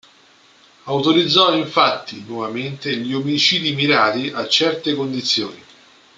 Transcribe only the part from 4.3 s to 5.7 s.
a certe condizioni.